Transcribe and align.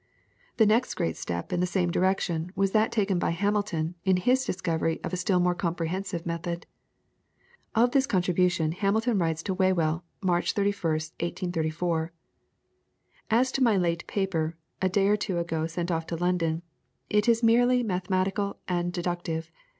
The 0.57 0.65
next 0.65 0.95
great 0.95 1.15
step 1.15 1.53
in 1.53 1.59
the 1.59 1.67
same 1.67 1.91
direction 1.91 2.51
was 2.55 2.71
that 2.71 2.91
taken 2.91 3.19
by 3.19 3.29
Hamilton 3.29 3.93
in 4.03 4.17
his 4.17 4.43
discovery 4.45 4.99
of 5.03 5.13
a 5.13 5.15
still 5.15 5.39
more 5.39 5.53
comprehensive 5.53 6.25
method. 6.25 6.65
Of 7.75 7.91
this 7.91 8.07
contribution 8.07 8.71
Hamilton 8.71 9.19
writes 9.19 9.43
to 9.43 9.53
Whewell, 9.53 10.01
March 10.19 10.55
31st, 10.55 11.11
1834: 11.53 12.11
"As 13.29 13.51
to 13.51 13.61
my 13.61 13.77
late 13.77 14.07
paper, 14.07 14.57
a 14.81 14.89
day 14.89 15.07
or 15.07 15.17
two 15.17 15.37
ago 15.37 15.67
sent 15.67 15.91
off 15.91 16.07
to 16.07 16.15
London, 16.15 16.63
it 17.07 17.29
is 17.29 17.43
merely 17.43 17.83
mathematical 17.83 18.57
and 18.67 18.91
deductive. 18.91 19.51